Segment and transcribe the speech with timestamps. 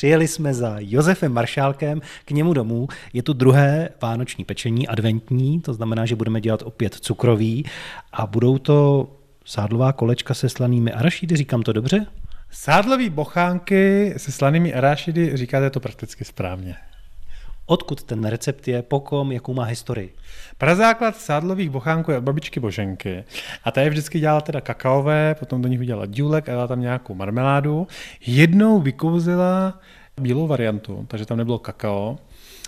[0.00, 2.88] Přijeli jsme za Josefem Maršálkem k němu domů.
[3.12, 7.64] Je tu druhé vánoční pečení, adventní, to znamená, že budeme dělat opět cukrový
[8.12, 9.08] a budou to
[9.44, 12.06] sádlová kolečka se slanými arašídy, říkám to dobře?
[12.50, 16.76] Sádlový bochánky se slanými arášidy, říkáte to prakticky správně.
[17.70, 20.14] Odkud ten recept je, pokom, jakou má historii?
[20.58, 23.24] Prazáklad sádlových bochánků je od babičky Boženky.
[23.64, 26.80] A ta je vždycky dělala teda kakaové, potom do nich udělala důlek a dala tam
[26.80, 27.86] nějakou marmeládu.
[28.26, 29.80] Jednou vykouzila
[30.20, 32.18] bílou variantu, takže tam nebylo kakao.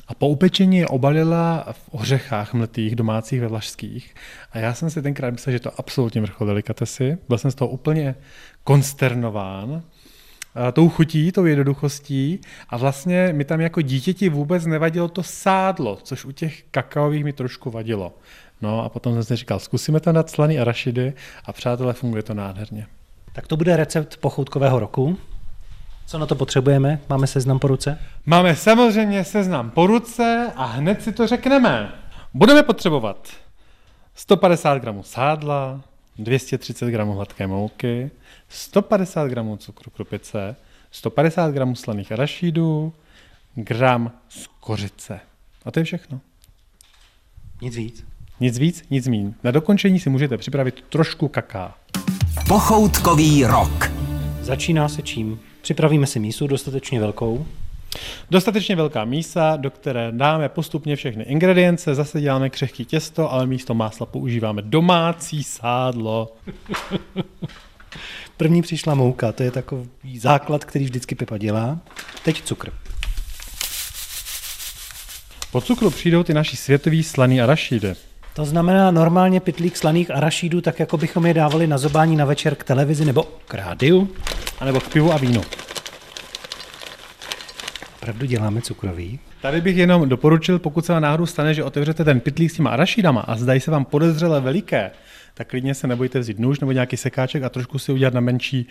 [0.09, 4.15] A po upečení je obalila v ořechách mletých domácích vedlašských.
[4.52, 7.19] A já jsem si tenkrát myslel, že to absolutně vrchol delikatesy.
[7.29, 8.15] Byl jsem z toho úplně
[8.65, 9.82] konsternován
[10.73, 16.24] tou chutí, tou jednoduchostí a vlastně mi tam jako dítěti vůbec nevadilo to sádlo, což
[16.24, 18.15] u těch kakaových mi trošku vadilo.
[18.62, 21.12] No a potom jsem si říkal, zkusíme to nad slaný arašidy
[21.45, 22.87] a přátelé, funguje to nádherně.
[23.33, 25.19] Tak to bude recept pochoutkového roku.
[26.07, 27.01] Co na to potřebujeme?
[27.09, 27.98] Máme seznam po ruce?
[28.27, 31.93] Máme samozřejmě seznam po ruce a hned si to řekneme.
[32.34, 33.29] Budeme potřebovat
[34.15, 35.80] 150 gramů sádla,
[36.18, 38.10] 230 gramů hladké mouky,
[38.49, 40.57] 150 gramů cukru krupice,
[40.91, 42.93] 150 gramů slaných arašídů,
[43.55, 45.21] gram z kořice.
[45.65, 46.21] A to je všechno.
[47.60, 48.05] Nic víc.
[48.40, 49.35] Nic víc, nic míň.
[49.45, 51.74] Na dokončení si můžete připravit trošku kaká.
[52.49, 53.93] Pochoutkový rok.
[54.40, 55.40] Začíná se čím?
[55.63, 57.46] Připravíme si mísu dostatečně velkou.
[58.30, 63.74] Dostatečně velká mísa, do které dáme postupně všechny ingredience, zase děláme křehký těsto, ale místo
[63.74, 66.32] másla používáme domácí sádlo.
[68.37, 71.78] První přišla mouka, to je takový základ, který vždycky Pepa dělá.
[72.25, 72.72] Teď cukr.
[75.53, 77.94] Po cukru přijdou ty naši světový slaný arašídy.
[78.34, 82.54] To znamená normálně pitlík slaných arašídů, tak jako bychom je dávali na zobání na večer
[82.54, 84.09] k televizi nebo k rádiu.
[84.60, 85.43] A nebo k pivu a vínu.
[88.03, 89.19] Pravdu děláme cukrový.
[89.43, 92.71] Tady bych jenom doporučil, pokud se vám náhodou stane, že otevřete ten pitlík s těma
[92.71, 94.91] arašídama a zdají se vám podezřele veliké,
[95.35, 98.67] tak klidně se nebojte vzít nůž nebo nějaký sekáček a trošku si udělat na menší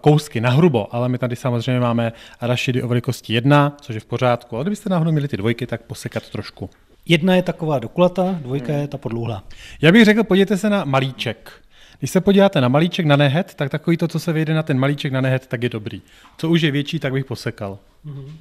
[0.00, 0.94] kousky, na hrubo.
[0.94, 4.56] Ale my tady samozřejmě máme arašidy o velikosti jedna, což je v pořádku.
[4.56, 6.70] Ale kdybyste náhodou měli ty dvojky, tak posekat trošku.
[7.06, 9.44] Jedna je taková dokulata, dvojka je ta podlouhlá.
[9.82, 11.52] Já bych řekl, podívejte se na malíček.
[11.98, 14.78] Když se podíváte na malíček na nehet, tak takový to, co se vyjde na ten
[14.78, 16.02] malíček na nehet, tak je dobrý.
[16.38, 17.78] Co už je větší, tak bych posekal.
[18.06, 18.32] Mm-hmm.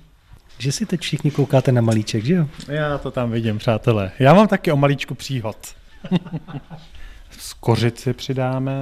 [0.57, 2.47] Že si teď všichni koukáte na malíček, že jo?
[2.67, 4.11] Já to tam vidím, přátelé.
[4.19, 5.75] Já mám taky o malíčku příhod.
[7.31, 8.73] Z kořici přidáme.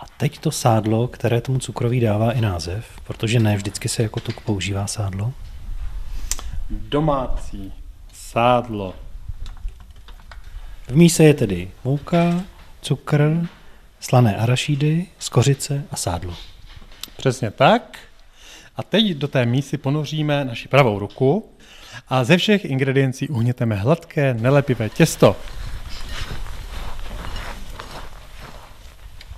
[0.00, 4.20] A teď to sádlo, které tomu cukroví dává i název, protože ne vždycky se jako
[4.20, 5.32] tuk používá sádlo.
[6.70, 7.72] Domácí
[8.12, 8.94] sádlo.
[10.88, 12.44] V míse je tedy mouka,
[12.82, 13.48] cukr,
[14.00, 16.34] slané arašídy, skořice a sádlo.
[17.16, 17.98] Přesně tak.
[18.76, 21.52] A teď do té mísy ponoříme naši pravou ruku
[22.08, 25.36] a ze všech ingrediencí uhněteme hladké, nelepivé těsto.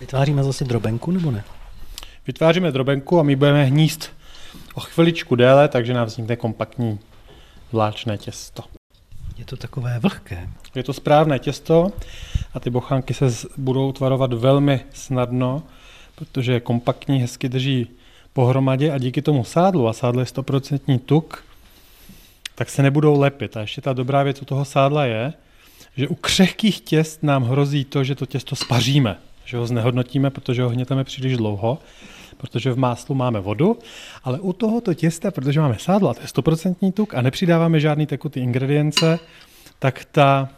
[0.00, 1.44] Vytváříme zase drobenku nebo ne?
[2.26, 4.12] Vytváříme drobenku a my budeme hníst
[4.74, 6.98] o chviličku déle, takže nám vznikne kompaktní
[7.72, 8.64] vláčné těsto.
[9.38, 10.48] Je to takové vlhké.
[10.74, 11.92] Je to správné těsto
[12.54, 15.62] a ty bochánky se budou tvarovat velmi snadno,
[16.14, 17.88] protože je kompaktní, hezky drží
[18.34, 21.44] pohromadě a díky tomu sádlu, a sádlo je 100% tuk,
[22.54, 23.56] tak se nebudou lepit.
[23.56, 25.32] A ještě ta dobrá věc u toho sádla je,
[25.96, 30.62] že u křehkých těst nám hrozí to, že to těsto spaříme, že ho znehodnotíme, protože
[30.62, 31.78] ho hněteme příliš dlouho,
[32.36, 33.78] protože v máslu máme vodu,
[34.24, 38.06] ale u tohoto těsta, protože máme sádlo a to je 100% tuk a nepřidáváme žádný
[38.06, 39.18] tekutý ingredience,
[39.78, 40.48] tak ta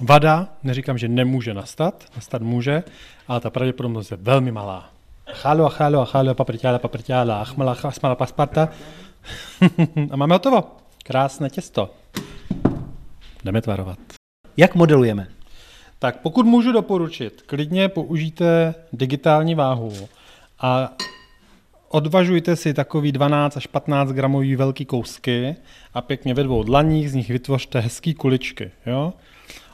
[0.00, 2.82] vada, neříkám, že nemůže nastat, nastat může,
[3.28, 4.95] ale ta pravděpodobnost je velmi malá.
[5.32, 8.68] Chalo, chalo, chalo, papriťála, papriťála, achmala, chasmala, pasparta.
[10.10, 10.76] a máme hotovo.
[11.04, 11.90] Krásné těsto.
[13.44, 13.98] Jdeme tvarovat.
[14.56, 15.28] Jak modelujeme?
[15.98, 19.92] Tak pokud můžu doporučit, klidně použijte digitální váhu
[20.60, 20.92] a
[21.88, 25.56] odvažujte si takový 12 až 15 gramový velký kousky
[25.94, 28.70] a pěkně ve dvou dlaních z nich vytvořte hezký kuličky.
[28.86, 29.12] Jo?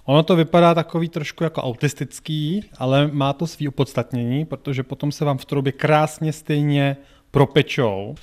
[0.04, 5.24] Ono to vypadá takový trošku jako autistický, ale má to svý opodstatnění, protože potom se
[5.24, 6.96] vám v troubě krásně stejně
[7.30, 8.14] propečou.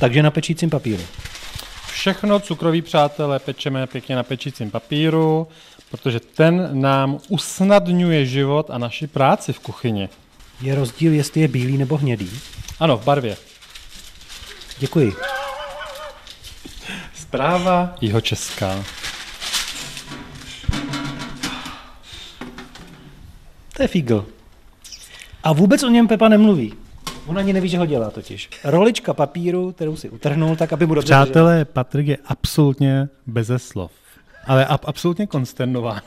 [0.00, 1.02] Takže na pečícím papíru.
[1.86, 5.48] Všechno cukroví přátelé pečeme pěkně na pečícím papíru,
[5.90, 10.08] protože ten nám usnadňuje život a naši práci v kuchyni.
[10.60, 12.30] Je rozdíl, jestli je bílý nebo hnědý?
[12.80, 13.36] Ano, v barvě.
[14.78, 15.12] Děkuji.
[17.14, 18.84] Zpráva jeho česká.
[23.78, 24.26] To je fígl.
[25.42, 26.74] A vůbec o něm Pepa nemluví.
[27.26, 28.50] On ani neví, že ho dělá totiž.
[28.64, 33.90] Rolička papíru, kterou si utrhnul, tak aby mu dobře Přátelé, Patrik je absolutně beze slov.
[34.46, 36.00] Ale ab, absolutně konsternován.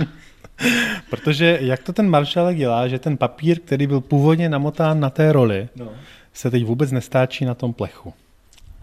[1.10, 5.32] Protože jak to ten maršálek dělá, že ten papír, který byl původně namotán na té
[5.32, 5.88] roli, no.
[6.32, 8.14] se teď vůbec nestáčí na tom plechu.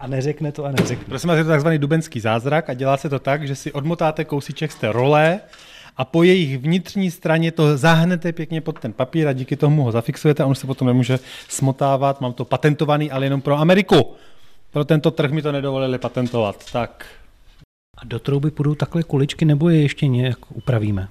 [0.00, 1.04] A neřekne to a neřekne.
[1.08, 4.24] Prosím vás, je to takzvaný dubenský zázrak a dělá se to tak, že si odmotáte
[4.24, 5.40] kousíček z té role
[5.96, 9.92] a po jejich vnitřní straně to zahnete pěkně pod ten papír a díky tomu ho
[9.92, 11.18] zafixujete a on se potom nemůže
[11.48, 12.20] smotávat.
[12.20, 14.14] Mám to patentovaný, ale jenom pro Ameriku.
[14.70, 16.72] Pro tento trh mi to nedovolili patentovat.
[16.72, 17.06] Tak.
[17.98, 21.08] A do trouby půjdou takhle kuličky nebo je ještě nějak upravíme?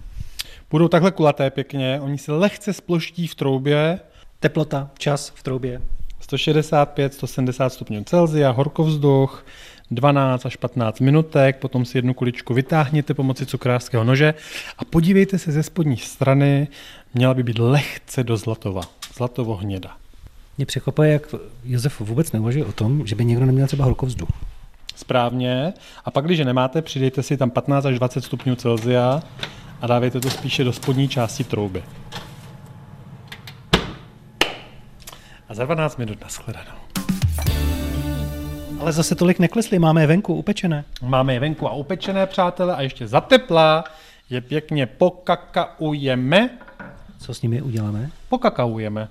[0.72, 4.00] Budou takhle kulaté pěkně, oni se lehce sploští v troubě.
[4.40, 5.82] Teplota, čas v troubě.
[6.20, 9.46] 165, 170 stupňů Celsia, horkovzduch,
[9.92, 14.34] 12 až 15 minutek, potom si jednu kuličku vytáhněte pomocí cukrářského nože
[14.78, 16.68] a podívejte se ze spodní strany,
[17.14, 18.82] měla by být lehce do zlatova,
[19.16, 19.98] zlatovo hněda.
[20.58, 24.30] Mě překvapuje, jak Josef vůbec neuvažuje o tom, že by někdo neměl třeba horkovzduch.
[24.96, 25.74] Správně.
[26.06, 29.24] A pak, když nemáte, přidejte si tam 15 až 20 stupňů Celsia
[29.82, 31.84] a dávejte to spíše do spodní části trouby.
[35.50, 36.81] A za 12 minut nashledanou.
[38.82, 40.84] Ale zase tolik neklesli, máme je venku upečené.
[41.02, 43.84] Máme je venku a upečené, přátelé, a ještě za tepla
[44.30, 46.50] je pěkně pokakaujeme.
[47.20, 48.10] Co s nimi uděláme?
[48.30, 49.08] Pokakaujeme.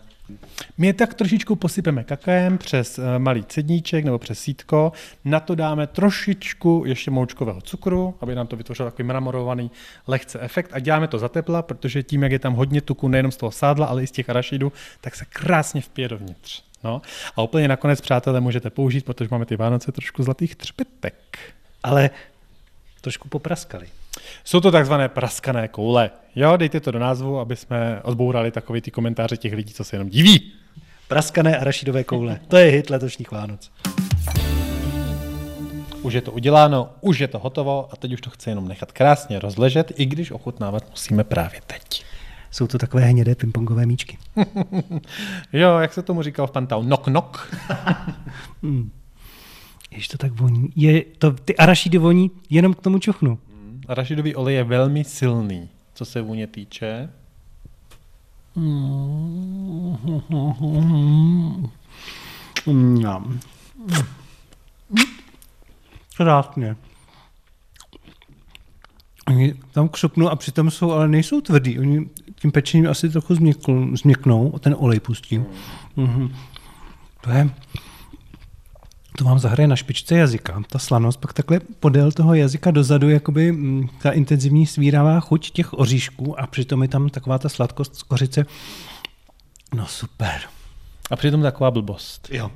[0.78, 4.92] My je tak trošičku posypeme kakaem přes eh, malý cedníček nebo přes sítko.
[5.24, 9.70] Na to dáme trošičku ještě moučkového cukru, aby nám to vytvořilo takový mramorovaný
[10.06, 10.70] lehce efekt.
[10.72, 13.50] A děláme to za tepla, protože tím, jak je tam hodně tuku nejenom z toho
[13.50, 16.69] sádla, ale i z těch arašidů, tak se krásně vpije dovnitř.
[16.84, 17.02] No.
[17.36, 21.38] A úplně nakonec, přátelé, můžete použít, protože máme ty Vánoce trošku zlatých třpetek.
[21.82, 22.10] Ale
[23.00, 23.86] trošku popraskali.
[24.44, 26.10] Jsou to takzvané praskané koule.
[26.36, 29.96] Jo, dejte to do názvu, aby jsme odbourali takový ty komentáře těch lidí, co se
[29.96, 30.52] jenom diví.
[31.08, 32.40] Praskané arašidové koule.
[32.48, 33.70] To je hit letošních Vánoc.
[36.02, 38.92] Už je to uděláno, už je to hotovo a teď už to chce jenom nechat
[38.92, 42.04] krásně rozležet, i když ochutnávat musíme právě teď.
[42.50, 44.18] Jsou to takové hnědé pingpongové míčky.
[45.52, 47.56] jo, jak se tomu říkal v Pantau, nok nok.
[48.62, 48.90] hmm.
[49.90, 50.68] Jež to tak voní.
[50.76, 53.38] Je to, ty arašidy voní, jenom k tomu čuchnu.
[53.54, 53.80] Hmm.
[53.88, 57.08] Arašidový olej je velmi silný, co se vůně týče.
[66.16, 66.76] Krásně.
[69.28, 71.78] Oni tam křupnou a přitom jsou, ale nejsou tvrdý.
[71.78, 72.08] Oni
[72.40, 75.40] tím pečením asi trochu změkl, změknou a ten olej pustí.
[75.96, 76.30] Mm-hmm.
[77.20, 77.50] To je,
[79.16, 83.52] to vám zahraje na špičce jazyka, ta slanost, pak takhle podél toho jazyka dozadu jakoby
[83.52, 88.02] mm, ta intenzivní svíravá chuť těch oříšků a přitom je tam taková ta sladkost z
[88.02, 88.46] kořice.
[89.74, 90.59] No super.
[91.10, 92.28] A přitom taková blbost.
[92.32, 92.50] Jo.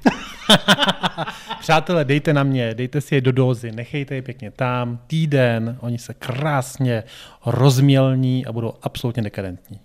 [1.61, 5.99] Přátelé, dejte na mě, dejte si je do dózy, nechejte je pěkně tam, týden, oni
[5.99, 7.03] se krásně
[7.47, 9.81] rozmělní a budou absolutně dekadentní.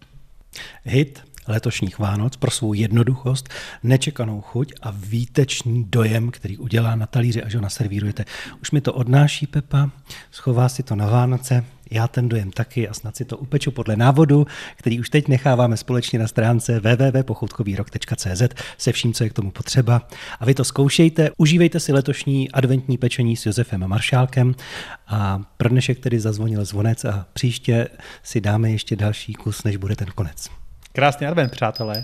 [0.83, 3.49] Hit letošních Vánoc pro svou jednoduchost,
[3.83, 8.25] nečekanou chuť a výtečný dojem, který udělá na talíři, až ho naservírujete.
[8.61, 9.89] Už mi to odnáší Pepa,
[10.31, 13.95] schová si to na Vánoce, já ten dojem taky a snad si to upeču podle
[13.95, 18.41] návodu, který už teď necháváme společně na stránce www.pochoutkovýrok.cz
[18.77, 20.07] se vším, co je k tomu potřeba.
[20.39, 24.55] A vy to zkoušejte, užívejte si letošní adventní pečení s Josefem Maršálkem
[25.07, 27.87] a pro dnešek tedy zazvonil zvonec a příště
[28.23, 30.49] si dáme ještě další kus, než bude ten konec.
[30.93, 32.01] Krásný advent, přátelé.